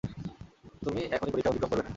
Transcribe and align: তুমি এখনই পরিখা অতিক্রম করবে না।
তুমি 0.81 1.01
এখনই 1.11 1.31
পরিখা 1.31 1.49
অতিক্রম 1.49 1.69
করবে 1.69 1.77
না। 1.77 1.89